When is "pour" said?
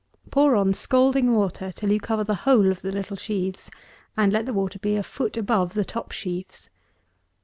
0.31-0.55